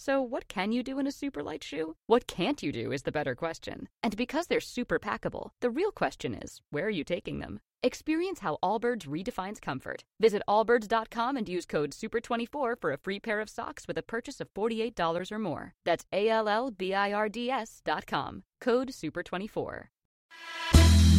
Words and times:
So, 0.00 0.22
what 0.22 0.46
can 0.46 0.70
you 0.70 0.84
do 0.84 1.00
in 1.00 1.08
a 1.08 1.12
super 1.12 1.42
light 1.42 1.64
shoe? 1.64 1.96
What 2.06 2.28
can't 2.28 2.62
you 2.62 2.70
do 2.70 2.92
is 2.92 3.02
the 3.02 3.10
better 3.10 3.34
question. 3.34 3.88
And 4.00 4.16
because 4.16 4.46
they're 4.46 4.60
super 4.60 5.00
packable, 5.00 5.50
the 5.60 5.70
real 5.70 5.90
question 5.90 6.34
is 6.34 6.60
where 6.70 6.86
are 6.86 6.90
you 6.90 7.02
taking 7.02 7.40
them? 7.40 7.58
Experience 7.82 8.38
how 8.38 8.58
Allbirds 8.62 9.08
redefines 9.08 9.60
comfort. 9.60 10.04
Visit 10.20 10.42
allbirds.com 10.48 11.36
and 11.36 11.48
use 11.48 11.66
code 11.66 11.90
SUPER24 11.90 12.80
for 12.80 12.92
a 12.92 12.96
free 12.96 13.18
pair 13.18 13.40
of 13.40 13.50
socks 13.50 13.88
with 13.88 13.98
a 13.98 14.02
purchase 14.02 14.40
of 14.40 14.54
$48 14.54 15.32
or 15.32 15.38
more. 15.40 15.74
That's 15.84 16.04
A 16.12 16.28
L 16.28 16.48
L 16.48 16.70
B 16.70 16.94
I 16.94 17.12
R 17.12 17.28
D 17.28 17.50
S.com. 17.50 18.44
Code 18.60 18.90
SUPER24. 18.90 19.86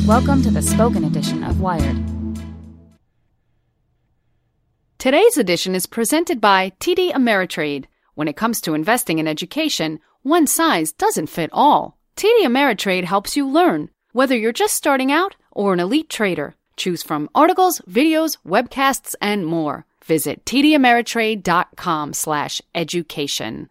Welcome 0.05 0.41
to 0.43 0.51
the 0.51 0.61
spoken 0.61 1.03
edition 1.03 1.43
of 1.43 1.59
Wired. 1.59 1.97
Today's 4.97 5.37
edition 5.37 5.75
is 5.75 5.85
presented 5.85 6.39
by 6.39 6.71
TD 6.79 7.11
Ameritrade. 7.11 7.85
When 8.19 8.27
it 8.27 8.35
comes 8.35 8.59
to 8.61 8.73
investing 8.73 9.19
in 9.19 9.29
education, 9.29 10.01
one 10.23 10.45
size 10.45 10.91
doesn't 10.91 11.27
fit 11.27 11.49
all. 11.53 11.97
TD 12.17 12.41
Ameritrade 12.43 13.05
helps 13.05 13.37
you 13.37 13.47
learn, 13.47 13.91
whether 14.11 14.35
you're 14.35 14.51
just 14.51 14.73
starting 14.73 15.09
out 15.09 15.37
or 15.53 15.71
an 15.71 15.79
elite 15.79 16.09
trader. 16.09 16.53
Choose 16.75 17.01
from 17.01 17.29
articles, 17.33 17.79
videos, 17.89 18.35
webcasts, 18.45 19.15
and 19.21 19.45
more. 19.45 19.85
Visit 20.03 20.43
tdameritrade.com 20.43 22.11
slash 22.11 22.61
education. 22.75 23.69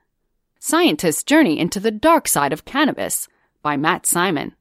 Scientists 0.59 1.25
Journey 1.25 1.59
into 1.59 1.79
the 1.79 1.91
Dark 1.91 2.27
Side 2.27 2.55
of 2.55 2.65
Cannabis 2.65 3.29
by 3.61 3.77
Matt 3.77 4.07
Simon. 4.07 4.55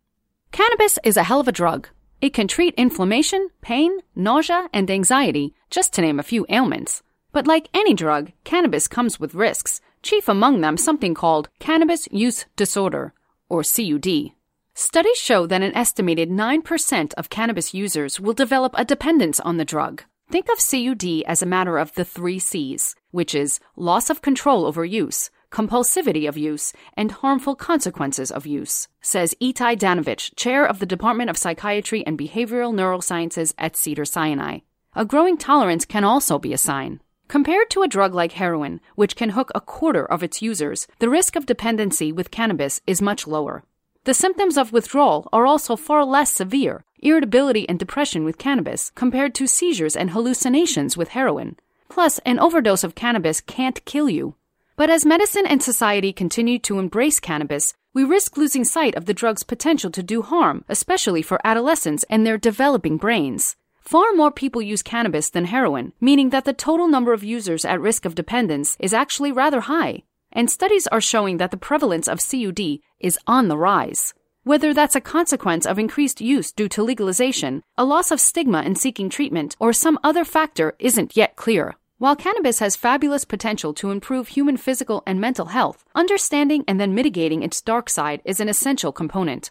Cannabis 0.52 1.00
is 1.06 1.16
a 1.16 1.24
hell 1.24 1.40
of 1.40 1.48
a 1.48 1.54
drug. 1.54 1.88
It 2.20 2.34
can 2.34 2.50
treat 2.50 2.74
inflammation, 2.76 3.52
pain, 3.62 4.00
nausea, 4.18 4.68
and 4.74 4.92
anxiety, 4.92 5.54
just 5.70 5.94
to 5.94 6.02
name 6.02 6.20
a 6.20 6.24
few 6.24 6.46
ailments. 6.50 7.04
But 7.32 7.48
like 7.48 7.70
any 7.74 7.94
drug, 7.94 8.32
cannabis 8.44 8.88
comes 8.88 9.20
with 9.20 9.36
risks, 9.36 9.82
chief 10.02 10.28
among 10.28 10.62
them 10.62 10.78
something 10.78 11.14
called 11.14 11.50
cannabis 11.60 12.08
use 12.12 12.46
disorder, 12.56 13.14
or 13.50 13.64
CUD. 13.64 14.32
Studies 14.74 15.18
show 15.18 15.48
that 15.48 15.64
an 15.64 15.76
estimated 15.76 16.30
9% 16.30 17.14
of 17.16 17.30
cannabis 17.30 17.74
users 17.74 18.20
will 18.20 18.34
develop 18.34 18.74
a 18.76 18.86
dependence 18.86 19.40
on 19.40 19.58
the 19.58 19.66
drug. 19.66 20.04
Think 20.30 20.50
of 20.50 20.60
CUD 20.60 21.24
as 21.26 21.42
a 21.42 21.48
matter 21.48 21.78
of 21.78 21.94
the 21.96 22.06
three 22.06 22.38
C's, 22.38 22.96
which 23.12 23.34
is 23.34 23.60
loss 23.76 24.10
of 24.10 24.22
control 24.22 24.66
over 24.66 24.86
use, 24.86 25.30
compulsivity 25.52 26.28
of 26.28 26.38
use, 26.38 26.74
and 26.96 27.12
harmful 27.12 27.56
consequences 27.56 28.30
of 28.30 28.46
use, 28.46 28.88
says 29.02 29.36
Itai 29.42 29.80
Danovitch, 29.80 30.36
chair 30.36 30.66
of 30.66 30.80
the 30.80 30.86
Department 30.86 31.30
of 31.30 31.38
Psychiatry 31.38 32.06
and 32.06 32.20
Behavioral 32.20 32.74
Neurosciences 32.74 33.54
at 33.58 33.76
Cedar 33.76 34.06
Sinai. 34.06 34.60
A 34.96 35.06
growing 35.06 35.38
tolerance 35.38 35.86
can 35.86 36.04
also 36.04 36.38
be 36.38 36.54
a 36.54 36.58
sign. 36.58 37.02
Compared 37.28 37.70
to 37.72 37.82
a 37.82 37.90
drug 37.90 38.14
like 38.14 38.34
heroin, 38.34 38.80
which 38.96 39.18
can 39.18 39.32
hook 39.32 39.52
a 39.54 39.60
quarter 39.60 40.06
of 40.06 40.24
its 40.24 40.42
users, 40.42 40.88
the 41.00 41.10
risk 41.10 41.36
of 41.36 41.46
dependency 41.46 42.12
with 42.12 42.32
cannabis 42.32 42.80
is 42.88 43.02
much 43.02 43.28
lower. 43.28 43.64
The 44.06 44.14
symptoms 44.14 44.58
of 44.58 44.72
withdrawal 44.72 45.28
are 45.34 45.46
also 45.46 45.76
far 45.76 46.06
less 46.06 46.32
severe, 46.32 46.86
irritability 47.00 47.68
and 47.68 47.78
depression 47.78 48.24
with 48.24 48.38
cannabis, 48.38 48.94
compared 48.96 49.36
to 49.36 49.48
seizures 49.48 49.98
and 49.98 50.12
hallucinations 50.12 50.96
with 50.96 51.10
heroin. 51.10 51.58
Plus, 51.90 52.20
an 52.20 52.40
overdose 52.40 52.86
of 52.86 52.96
cannabis 52.96 53.42
can't 53.42 53.84
kill 53.84 54.10
you. 54.10 54.36
But 54.78 54.90
as 54.90 55.06
medicine 55.06 55.46
and 55.46 55.62
society 55.62 56.14
continue 56.14 56.60
to 56.60 56.80
embrace 56.80 57.20
cannabis, 57.20 57.74
we 57.94 58.06
risk 58.06 58.38
losing 58.38 58.64
sight 58.64 58.96
of 58.96 59.06
the 59.06 59.14
drug's 59.14 59.44
potential 59.44 59.92
to 59.92 60.04
do 60.04 60.22
harm, 60.22 60.64
especially 60.70 61.22
for 61.22 61.42
adolescents 61.44 62.06
and 62.10 62.26
their 62.26 62.38
developing 62.38 62.96
brains. 62.96 63.58
Far 63.88 64.12
more 64.12 64.32
people 64.32 64.62
use 64.62 64.84
cannabis 64.84 65.30
than 65.30 65.46
heroin, 65.46 65.94
meaning 66.02 66.32
that 66.32 66.44
the 66.44 66.52
total 66.52 66.90
number 66.90 67.14
of 67.14 67.24
users 67.24 67.64
at 67.64 67.80
risk 67.80 68.04
of 68.04 68.16
dependence 68.16 68.76
is 68.82 68.94
actually 68.94 69.32
rather 69.32 69.62
high. 69.62 70.04
And 70.30 70.52
studies 70.52 70.88
are 70.88 71.00
showing 71.00 71.38
that 71.38 71.52
the 71.52 71.64
prevalence 71.70 72.10
of 72.10 72.20
CUD 72.20 72.80
is 73.00 73.18
on 73.28 73.48
the 73.48 73.58
rise. 73.58 74.14
Whether 74.44 74.74
that's 74.74 74.98
a 74.98 75.00
consequence 75.16 75.66
of 75.66 75.80
increased 75.80 76.20
use 76.20 76.52
due 76.52 76.68
to 76.68 76.84
legalization, 76.84 77.64
a 77.78 77.86
loss 77.86 78.12
of 78.12 78.20
stigma 78.20 78.62
in 78.64 78.76
seeking 78.76 79.10
treatment, 79.10 79.56
or 79.58 79.72
some 79.72 79.98
other 80.04 80.26
factor 80.26 80.76
isn't 80.80 81.16
yet 81.16 81.38
clear. 81.38 81.78
While 81.98 82.18
cannabis 82.18 82.60
has 82.60 82.76
fabulous 82.76 83.24
potential 83.24 83.74
to 83.76 83.92
improve 83.92 84.28
human 84.28 84.58
physical 84.58 85.02
and 85.08 85.22
mental 85.22 85.46
health, 85.46 85.86
understanding 85.96 86.66
and 86.68 86.78
then 86.78 86.94
mitigating 86.94 87.42
its 87.42 87.62
dark 87.62 87.90
side 87.90 88.22
is 88.26 88.42
an 88.42 88.50
essential 88.50 88.92
component. 88.92 89.50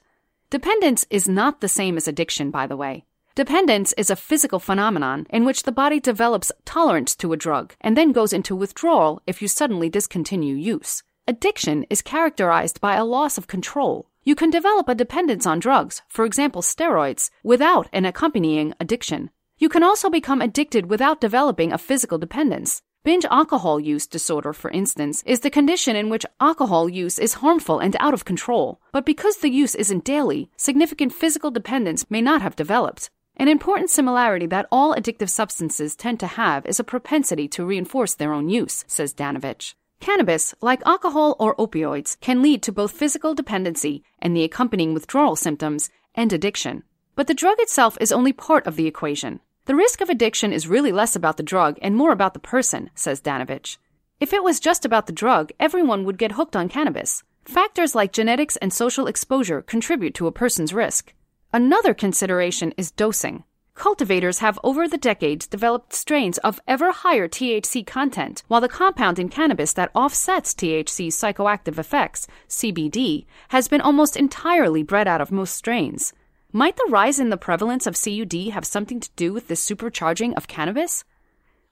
Dependence 0.51 1.07
is 1.09 1.27
not 1.27 1.63
the 1.63 1.69
same 1.69 1.97
as 1.97 2.07
addiction, 2.07 2.51
by 2.51 2.67
the 2.67 2.77
way. 2.77 3.07
Dependence 3.37 3.93
is 3.99 4.09
a 4.09 4.17
physical 4.17 4.59
phenomenon 4.59 5.27
in 5.29 5.45
which 5.45 5.65
the 5.65 5.71
body 5.71 6.01
develops 6.01 6.51
tolerance 6.65 7.15
to 7.17 7.35
a 7.35 7.37
drug 7.37 7.75
and 7.83 7.95
then 7.95 8.11
goes 8.11 8.33
into 8.33 8.57
withdrawal 8.57 9.21
if 9.27 9.43
you 9.43 9.47
suddenly 9.47 9.91
discontinue 9.91 10.55
use. 10.55 11.03
Addiction 11.29 11.85
is 11.91 12.01
characterized 12.01 12.81
by 12.81 12.95
a 12.95 13.05
loss 13.05 13.37
of 13.37 13.47
control. 13.47 14.09
You 14.25 14.35
can 14.35 14.49
develop 14.49 14.89
a 14.89 14.95
dependence 14.95 15.47
on 15.47 15.59
drugs, 15.59 16.01
for 16.09 16.25
example 16.25 16.63
steroids, 16.63 17.29
without 17.43 17.91
an 17.93 18.07
accompanying 18.07 18.73
addiction. 18.81 19.29
You 19.59 19.69
can 19.69 19.83
also 19.83 20.09
become 20.09 20.41
addicted 20.41 20.87
without 20.87 21.21
developing 21.21 21.75
a 21.75 21.79
physical 21.79 22.17
dependence. 22.17 22.81
Binge 23.05 23.27
alcohol 23.27 23.79
use 23.79 24.07
disorder, 24.07 24.55
for 24.55 24.71
instance, 24.71 25.23
is 25.27 25.41
the 25.41 25.51
condition 25.51 25.95
in 25.95 26.09
which 26.09 26.25
alcohol 26.41 26.89
use 26.89 27.19
is 27.19 27.35
harmful 27.35 27.81
and 27.81 27.97
out 28.01 28.15
of 28.15 28.25
control. 28.25 28.81
But 28.93 29.05
because 29.05 29.37
the 29.37 29.51
use 29.51 29.75
isn't 29.75 30.05
daily, 30.05 30.51
significant 30.57 31.13
physical 31.13 31.51
dependence 31.51 32.11
may 32.11 32.23
not 32.23 32.41
have 32.41 32.57
developed. 32.57 33.11
An 33.39 33.49
important 33.49 33.91
similarity 33.91 34.47
that 34.47 34.67
all 34.73 34.95
addictive 34.95 35.29
substances 35.29 35.95
tend 35.95 36.19
to 36.21 36.27
have 36.27 36.65
is 36.65 36.81
a 36.81 36.85
propensity 36.85 37.47
to 37.49 37.67
reinforce 37.67 38.15
their 38.15 38.33
own 38.33 38.49
use, 38.49 38.83
says 38.89 39.13
Danovitch. 39.13 39.75
Cannabis, 40.01 40.55
like 40.63 40.81
alcohol 40.87 41.37
or 41.39 41.55
opioids, 41.57 42.19
can 42.21 42.41
lead 42.41 42.63
to 42.63 42.73
both 42.73 42.93
physical 42.93 43.35
dependency 43.35 44.03
and 44.21 44.35
the 44.35 44.43
accompanying 44.43 44.95
withdrawal 44.95 45.37
symptoms 45.37 45.91
and 46.15 46.33
addiction. 46.33 46.83
But 47.15 47.27
the 47.27 47.35
drug 47.35 47.57
itself 47.61 47.99
is 48.01 48.11
only 48.11 48.33
part 48.33 48.67
of 48.67 48.77
the 48.77 48.87
equation. 48.87 49.41
The 49.67 49.75
risk 49.75 50.01
of 50.01 50.09
addiction 50.09 50.51
is 50.51 50.67
really 50.67 50.93
less 50.93 51.15
about 51.15 51.37
the 51.37 51.43
drug 51.43 51.79
and 51.83 51.95
more 51.95 52.13
about 52.13 52.33
the 52.33 52.41
person, 52.41 52.89
says 52.95 53.21
Danovitch. 53.21 53.77
If 54.19 54.33
it 54.33 54.45
was 54.45 54.61
just 54.61 54.87
about 54.87 55.07
the 55.07 55.13
drug, 55.13 55.53
everyone 55.61 56.05
would 56.05 56.17
get 56.17 56.33
hooked 56.33 56.57
on 56.57 56.71
cannabis. 56.71 57.23
Factors 57.45 57.95
like 57.95 58.13
genetics 58.13 58.57
and 58.57 58.73
social 58.73 59.07
exposure 59.07 59.61
contribute 59.61 60.15
to 60.15 60.27
a 60.27 60.33
person's 60.33 60.73
risk. 60.73 61.13
Another 61.57 61.95
consideration 61.95 62.75
is 62.77 62.91
dosing. 62.91 63.43
Cultivators 63.75 64.41
have 64.41 64.59
over 64.63 64.87
the 64.87 64.99
decades 64.99 65.47
developed 65.47 65.95
strains 65.95 66.37
of 66.45 66.61
ever 66.69 66.93
higher 66.93 67.29
THC 67.29 67.87
content, 67.87 68.43
while 68.47 68.61
the 68.61 68.69
compound 68.69 69.19
in 69.19 69.31
cannabis 69.31 69.73
that 69.73 69.91
offsets 69.95 70.53
THC's 70.53 71.17
psychoactive 71.17 71.79
effects, 71.79 72.27
CBD, 72.47 73.25
has 73.49 73.69
been 73.69 73.81
almost 73.81 74.19
entirely 74.19 74.83
bred 74.83 75.09
out 75.09 75.23
of 75.23 75.33
most 75.33 75.55
strains. 75.55 76.13
Might 76.53 76.77
the 76.77 76.89
rise 76.91 77.19
in 77.19 77.31
the 77.31 77.39
prevalence 77.39 77.87
of 77.87 77.97
CUD 77.99 78.51
have 78.53 78.67
something 78.67 79.01
to 79.01 79.09
do 79.17 79.33
with 79.33 79.49
the 79.49 79.55
supercharging 79.55 80.35
of 80.37 80.49
cannabis? 80.49 81.05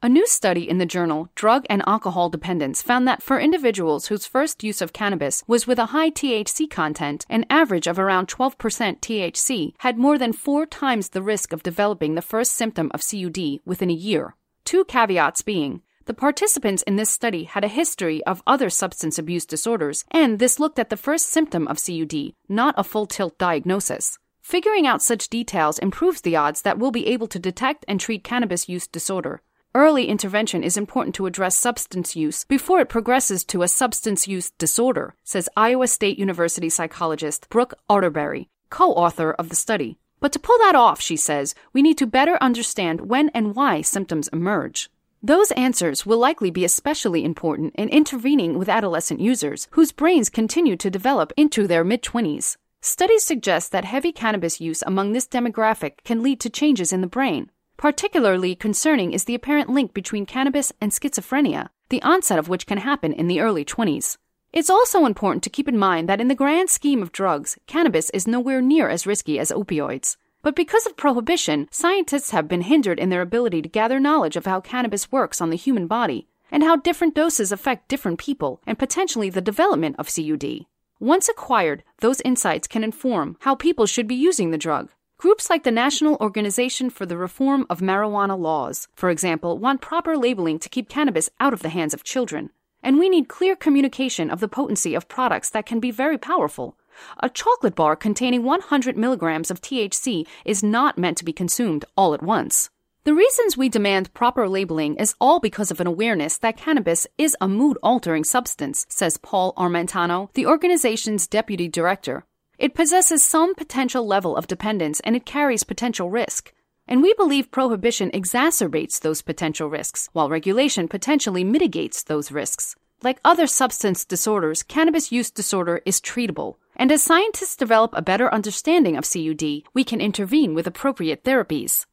A 0.05 0.09
new 0.11 0.27
study 0.27 0.69
in 0.69 0.77
the 0.77 0.85
journal 0.85 1.31
Drug 1.35 1.65
and 1.71 1.83
Alcohol 1.87 2.29
Dependence 2.29 2.83
found 2.83 3.09
that 3.09 3.23
for 3.23 3.41
individuals 3.41 4.09
whose 4.09 4.27
first 4.27 4.63
use 4.63 4.83
of 4.83 4.93
cannabis 4.93 5.43
was 5.47 5.67
with 5.67 5.79
a 5.79 5.87
high 5.97 6.11
THC 6.11 6.69
content, 6.69 7.25
an 7.31 7.47
average 7.49 7.87
of 7.87 7.99
around 7.99 8.29
12% 8.29 9.01
THC 9.01 9.73
had 9.79 9.97
more 9.97 10.19
than 10.19 10.35
four 10.35 10.67
times 10.67 11.09
the 11.09 11.23
risk 11.23 11.55
of 11.55 11.63
developing 11.63 12.17
the 12.17 12.21
first 12.21 12.53
symptom 12.53 12.91
of 12.93 13.01
CUD 13.01 13.61
within 13.65 13.89
a 13.89 13.95
year. 13.95 14.37
Two 14.67 14.85
caveats 14.85 15.41
being, 15.41 15.81
the 16.05 16.13
participants 16.13 16.83
in 16.83 16.97
this 16.97 17.09
study 17.09 17.45
had 17.45 17.65
a 17.65 17.79
history 17.81 18.23
of 18.25 18.43
other 18.47 18.69
substance 18.69 19.19
abuse 19.19 19.47
disorders, 19.47 20.05
and 20.11 20.39
this 20.39 20.61
looked 20.61 20.79
at 20.79 20.91
the 20.91 20.99
first 20.99 21.31
symptom 21.31 21.67
of 21.67 21.83
CUD, 21.83 22.35
not 22.47 22.75
a 22.77 22.85
full 22.85 23.07
tilt 23.07 23.39
diagnosis. 23.39 24.19
Figuring 24.43 24.87
out 24.87 25.01
such 25.01 25.31
details 25.31 25.79
improves 25.79 26.21
the 26.21 26.37
odds 26.37 26.61
that 26.61 26.79
we'll 26.79 26.91
be 26.91 27.07
able 27.07 27.27
to 27.29 27.39
detect 27.39 27.87
and 27.89 27.99
treat 27.99 28.23
cannabis 28.23 28.69
use 28.69 28.87
disorder. 28.87 29.41
Early 29.77 30.07
intervention 30.07 30.63
is 30.63 30.77
important 30.77 31.17
to 31.17 31.27
address 31.27 31.57
substance 31.57 32.15
use 32.15 32.45
before 32.45 32.79
it 32.79 32.89
progresses 32.89 33.43
to 33.47 33.63
a 33.63 33.69
substance 33.69 34.29
use 34.29 34.53
disorder, 34.53 35.17
says 35.25 35.49
Iowa 35.57 35.89
State 35.89 36.17
University 36.17 36.69
psychologist 36.69 37.49
Brooke 37.51 37.75
Arterberry, 37.91 38.47
co 38.71 38.93
author 38.93 39.33
of 39.33 39.49
the 39.49 39.57
study. 39.57 39.99
But 40.21 40.31
to 40.31 40.39
pull 40.39 40.57
that 40.59 40.77
off, 40.77 41.01
she 41.01 41.17
says, 41.17 41.57
we 41.73 41.83
need 41.83 41.99
to 41.99 42.07
better 42.07 42.39
understand 42.41 43.09
when 43.09 43.31
and 43.31 43.57
why 43.57 43.81
symptoms 43.81 44.29
emerge. 44.29 44.91
Those 45.21 45.51
answers 45.53 46.07
will 46.07 46.19
likely 46.19 46.53
be 46.53 46.65
especially 46.65 47.25
important 47.25 47.75
in 47.75 47.89
intervening 47.89 48.57
with 48.57 48.69
adolescent 48.69 49.19
users 49.19 49.67
whose 49.73 49.91
brains 49.91 50.31
continue 50.31 50.77
to 50.77 50.89
develop 50.89 51.33
into 51.37 51.67
their 51.67 51.83
mid 51.83 52.05
20s. 52.05 52.59
Studies 52.81 53.25
suggest 53.25 53.73
that 53.73 53.85
heavy 53.85 54.13
cannabis 54.13 54.61
use 54.61 54.85
among 54.87 55.11
this 55.11 55.27
demographic 55.27 56.05
can 56.05 56.23
lead 56.23 56.39
to 56.39 56.49
changes 56.49 56.93
in 56.93 57.01
the 57.01 57.09
brain. 57.09 57.51
Particularly 57.77 58.55
concerning 58.55 59.13
is 59.13 59.25
the 59.25 59.35
apparent 59.35 59.69
link 59.69 59.93
between 59.93 60.27
cannabis 60.27 60.73
and 60.81 60.93
schizophrenia, 60.93 61.69
the 61.89 62.03
onset 62.03 62.39
of 62.39 62.49
which 62.49 62.67
can 62.67 62.79
happen 62.79 63.13
in 63.13 63.27
the 63.27 63.41
early 63.41 63.65
20s. 63.65 64.17
It's 64.53 64.71
also 64.71 65.05
important 65.05 65.43
to 65.43 65.51
keep 65.51 65.69
in 65.69 65.77
mind 65.77 66.09
that 66.09 66.21
in 66.21 66.29
the 66.29 66.35
grand 66.35 66.71
scheme 66.71 67.03
of 67.03 67.13
drugs, 67.13 67.59
cannabis 67.67 68.09
is 68.11 68.27
nowhere 68.27 68.63
near 68.63 68.89
as 68.89 69.07
risky 69.07 69.39
as 69.39 69.51
opioids. 69.51 70.17
But 70.43 70.55
because 70.55 70.87
of 70.87 70.97
prohibition, 70.97 71.69
scientists 71.71 72.31
have 72.31 72.47
been 72.47 72.61
hindered 72.61 73.01
in 73.01 73.09
their 73.09 73.23
ability 73.23 73.63
to 73.63 73.69
gather 73.69 73.99
knowledge 73.99 74.37
of 74.37 74.47
how 74.47 74.61
cannabis 74.61 75.11
works 75.11 75.41
on 75.41 75.51
the 75.51 75.57
human 75.57 75.87
body 75.87 76.29
and 76.53 76.63
how 76.63 76.77
different 76.77 77.15
doses 77.15 77.51
affect 77.51 77.89
different 77.89 78.19
people 78.19 78.61
and 78.67 78.79
potentially 78.79 79.29
the 79.29 79.41
development 79.41 79.97
of 79.99 80.15
CUD. 80.15 80.67
Once 81.01 81.29
acquired, 81.29 81.83
those 81.99 82.21
insights 82.21 82.69
can 82.69 82.85
inform 82.85 83.37
how 83.41 83.55
people 83.55 83.87
should 83.87 84.07
be 84.07 84.15
using 84.15 84.53
the 84.53 84.59
drug. 84.59 84.91
Groups 85.25 85.49
like 85.49 85.63
the 85.65 85.71
National 85.71 86.17
Organization 86.21 86.91
for 86.91 87.07
the 87.07 87.17
Reform 87.17 87.65
of 87.71 87.81
Marijuana 87.81 88.39
Laws, 88.39 88.89
for 88.95 89.09
example, 89.09 89.57
want 89.57 89.81
proper 89.81 90.19
labeling 90.19 90.59
to 90.59 90.69
keep 90.69 90.87
cannabis 90.87 91.31
out 91.41 91.55
of 91.55 91.63
the 91.63 91.71
hands 91.71 91.95
of 91.95 92.05
children. 92.05 92.51
And 92.83 92.99
we 92.99 93.09
need 93.09 93.27
clear 93.27 93.57
communication 93.57 94.29
of 94.31 94.41
the 94.41 94.49
potency 94.49 94.95
of 94.95 95.09
products 95.09 95.49
that 95.49 95.65
can 95.65 95.81
be 95.81 95.91
very 95.91 96.19
powerful. 96.19 96.77
A 97.21 97.31
chocolate 97.31 97.75
bar 97.75 97.97
containing 97.97 98.45
100 98.45 98.99
milligrams 98.99 99.51
of 99.51 99.63
THC 99.63 100.27
is 100.45 100.63
not 100.63 100.99
meant 100.99 101.17
to 101.17 101.25
be 101.25 101.33
consumed 101.33 101.87
all 101.97 102.13
at 102.13 102.23
once. 102.23 102.69
The 103.05 103.15
reasons 103.15 103.57
we 103.57 103.71
demand 103.71 104.13
proper 104.13 104.47
labeling 104.47 104.97
is 104.97 105.15
all 105.23 105.41
because 105.41 105.71
of 105.71 105.81
an 105.81 105.87
awareness 105.87 106.37
that 106.37 106.59
cannabis 106.59 107.07
is 107.17 107.35
a 107.41 107.49
mood 107.49 107.79
altering 107.83 108.25
substance, 108.25 108.85
says 108.91 109.17
Paul 109.17 109.55
Armentano, 109.55 110.31
the 110.35 110.45
organization's 110.45 111.27
deputy 111.27 111.67
director. 111.67 112.27
It 112.59 112.75
possesses 112.75 113.23
some 113.23 113.55
potential 113.55 114.07
level 114.07 114.37
of 114.37 114.47
dependence 114.47 115.01
and 115.01 115.17
it 115.17 115.27
carries 115.27 115.65
potential 115.65 116.11
risk. 116.11 116.53
And 116.87 117.03
we 117.03 117.15
believe 117.15 117.51
prohibition 117.51 118.11
exacerbates 118.11 119.01
those 119.01 119.23
potential 119.23 119.69
risks, 119.69 120.09
while 120.13 120.29
regulation 120.29 120.87
potentially 120.87 121.43
mitigates 121.43 122.03
those 122.03 122.31
risks. 122.31 122.77
Like 123.03 123.21
other 123.25 123.47
substance 123.47 124.05
disorders, 124.05 124.63
cannabis 124.63 125.11
use 125.11 125.31
disorder 125.31 125.83
is 125.85 126.01
treatable. 126.01 126.57
And 126.77 126.93
as 126.93 127.03
scientists 127.03 127.57
develop 127.57 127.93
a 127.95 128.03
better 128.03 128.33
understanding 128.33 128.97
of 128.97 129.11
CUD, 129.11 129.63
we 129.75 129.85
can 129.85 130.01
intervene 130.01 130.55
with 130.55 130.67
appropriate 130.67 131.25
therapies. 131.25 131.87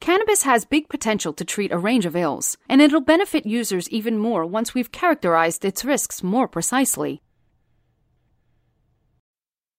Cannabis 0.00 0.44
has 0.44 0.64
big 0.64 0.88
potential 0.88 1.32
to 1.32 1.44
treat 1.44 1.72
a 1.72 1.78
range 1.78 2.06
of 2.06 2.14
ills, 2.14 2.56
and 2.68 2.80
it'll 2.80 3.00
benefit 3.00 3.46
users 3.46 3.88
even 3.90 4.18
more 4.18 4.46
once 4.46 4.74
we've 4.74 4.92
characterized 4.92 5.64
its 5.64 5.84
risks 5.84 6.22
more 6.22 6.46
precisely. 6.46 7.20